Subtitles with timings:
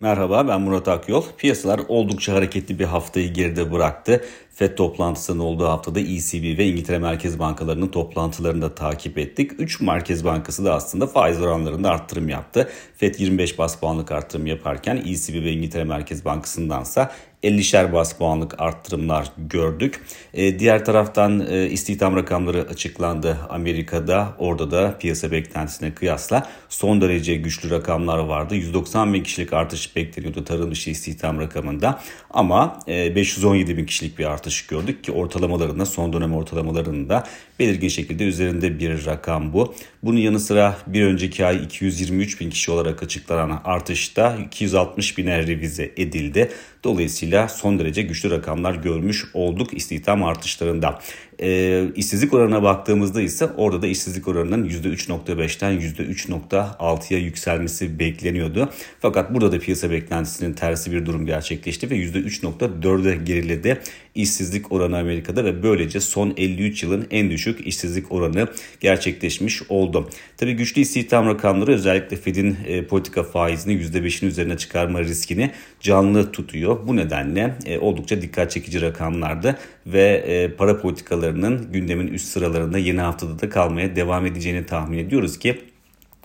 [0.00, 1.24] Merhaba ben Murat Akyol.
[1.38, 4.24] Piyasalar oldukça hareketli bir haftayı geride bıraktı.
[4.54, 9.50] FED toplantısının olduğu haftada ECB ve İngiltere Merkez Bankalarının toplantılarını da takip ettik.
[9.58, 12.70] 3 Merkez Bankası da aslında faiz oranlarında arttırım yaptı.
[12.96, 17.12] FED 25 bas puanlık arttırım yaparken ECB ve İngiltere Merkez Bankası'ndansa
[17.46, 20.00] 50'şer bas puanlık arttırımlar gördük.
[20.34, 24.34] E, diğer taraftan e, istihdam rakamları açıklandı Amerika'da.
[24.38, 28.54] Orada da piyasa beklentisine kıyasla son derece güçlü rakamlar vardı.
[28.54, 32.00] 190 bin kişilik artış bekleniyordu tarım dışı istihdam rakamında.
[32.30, 37.24] Ama e, 517 bin kişilik bir artış gördük ki ortalamalarında son dönem ortalamalarında
[37.58, 39.74] belirgin şekilde üzerinde bir rakam bu.
[40.02, 45.92] Bunun yanı sıra bir önceki ay 223 bin kişi olarak açıklanan artışta 260 bine revize
[45.96, 46.50] edildi.
[46.84, 51.00] Dolayısıyla son derece güçlü rakamlar görmüş olduk istihdam artışlarında.
[51.42, 58.70] E, işsizlik oranına baktığımızda ise orada da işsizlik oranının %3.5'ten %3.6'ya yükselmesi bekleniyordu.
[59.00, 63.80] Fakat burada da piyasa beklentisinin tersi bir durum gerçekleşti ve %3.4'e geriledi
[64.16, 68.48] işsizlik oranı Amerika'da ve böylece son 53 yılın en düşük işsizlik oranı
[68.80, 70.10] gerçekleşmiş oldu.
[70.36, 76.86] Tabi güçlü istihdam rakamları özellikle Fed'in e, politika faizini %5'in üzerine çıkarma riskini canlı tutuyor.
[76.86, 80.78] Bu nedenle e, oldukça dikkat çekici rakamlardı ve e, para
[81.26, 85.58] politikalarının gündemin üst sıralarında yeni haftada da kalmaya devam edeceğini tahmin ediyoruz ki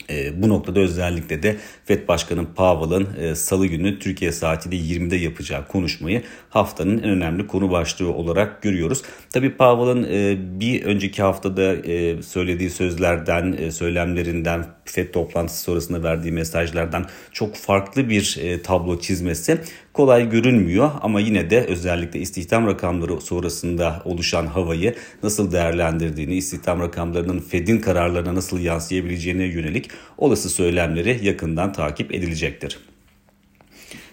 [0.10, 5.68] e, bu noktada özellikle de FED Başkanı Powell'ın e, salı günü Türkiye saatiyle 20'de yapacağı
[5.68, 9.02] konuşmayı haftanın en önemli konu başlığı olarak görüyoruz.
[9.34, 16.32] Tabi Powell'ın e, bir önceki haftada e, söylediği sözlerden, e, söylemlerinden, FED toplantısı sonrasında verdiği
[16.32, 19.62] mesajlardan çok farklı bir e, tablo çizmesi
[19.94, 27.40] kolay görünmüyor ama yine de özellikle istihdam rakamları sonrasında oluşan havayı nasıl değerlendirdiğini, istihdam rakamlarının
[27.40, 32.91] Fed'in kararlarına nasıl yansıyabileceğine yönelik olası söylemleri yakından takip edilecektir.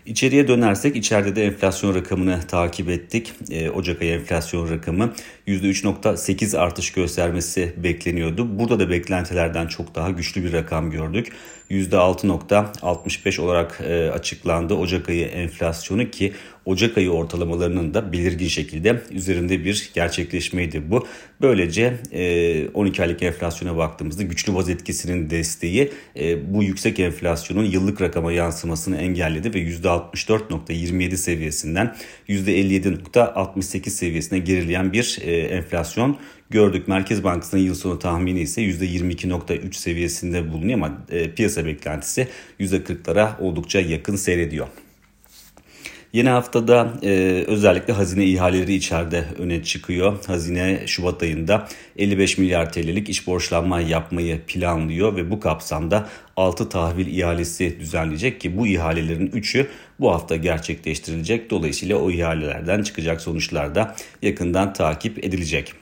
[0.09, 3.33] İçeriye dönersek içeride de enflasyon rakamını takip ettik.
[3.51, 5.13] E, Ocak ayı enflasyon rakamı
[5.47, 8.59] %3.8 artış göstermesi bekleniyordu.
[8.59, 11.33] Burada da beklentilerden çok daha güçlü bir rakam gördük.
[11.71, 16.33] %6.65 olarak e, açıklandı Ocak ayı enflasyonu ki
[16.65, 21.07] Ocak ayı ortalamalarının da belirgin şekilde üzerinde bir gerçekleşmeydi bu.
[21.41, 21.87] Böylece
[22.75, 28.33] 12 e, aylık enflasyona baktığımızda güçlü vaz etkisinin desteği e, bu yüksek enflasyonun yıllık rakama
[28.33, 29.59] yansımasını engelledi ve
[30.15, 31.97] %64.27 seviyesinden
[32.29, 35.19] %57.68 seviyesine gerileyen bir
[35.51, 36.19] enflasyon
[36.51, 36.89] gördük.
[36.89, 40.99] Merkez Bankası'nın yıl sonu tahmini ise %22.3 seviyesinde bulunuyor ama
[41.37, 42.29] piyasa beklentisi
[42.61, 44.67] %40'lara oldukça yakın seyrediyor.
[46.13, 50.25] Yeni haftada e, özellikle hazine ihaleleri içeride öne çıkıyor.
[50.27, 57.07] Hazine Şubat ayında 55 milyar TL'lik iç borçlanma yapmayı planlıyor ve bu kapsamda 6 tahvil
[57.19, 59.67] ihalesi düzenleyecek ki bu ihalelerin 3'ü
[60.01, 61.51] bu hafta gerçekleştirilecek.
[61.51, 65.75] Dolayısıyla o ihalelerden çıkacak sonuçlar da yakından takip edilecek.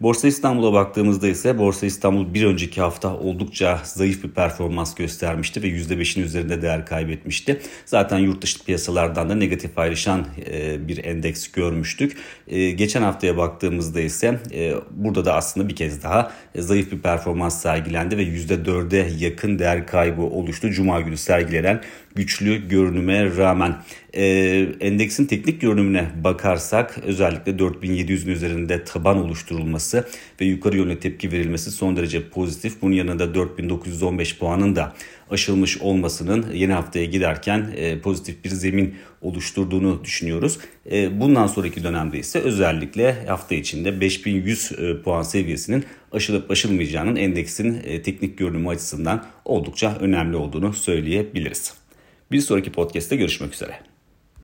[0.00, 5.66] Borsa İstanbul'a baktığımızda ise Borsa İstanbul bir önceki hafta oldukça zayıf bir performans göstermişti ve
[5.68, 7.60] %5'in üzerinde değer kaybetmişti.
[7.86, 12.16] Zaten yurt dışı piyasalardan da negatif ayrışan e, bir endeks görmüştük.
[12.48, 17.62] E, geçen haftaya baktığımızda ise e, burada da aslında bir kez daha zayıf bir performans
[17.62, 20.70] sergilendi ve %4'e yakın değer kaybı oluştu.
[20.70, 21.80] Cuma günü sergilenen
[22.14, 23.76] güçlü görünüme rağmen.
[24.14, 24.24] E,
[24.80, 29.89] endeksin teknik görünümüne bakarsak özellikle 4700'ün üzerinde taban oluşturulması
[30.40, 32.82] ve yukarı yönlü tepki verilmesi son derece pozitif.
[32.82, 34.94] Bunun yanında 4915 puanın da
[35.30, 40.58] aşılmış olmasının yeni haftaya giderken e, pozitif bir zemin oluşturduğunu düşünüyoruz.
[40.92, 47.82] E, bundan sonraki dönemde ise özellikle hafta içinde 5100 e, puan seviyesinin aşılıp aşılmayacağının endeksin
[48.04, 51.74] teknik görünümü açısından oldukça önemli olduğunu söyleyebiliriz.
[52.32, 53.89] Bir sonraki podcast'te görüşmek üzere.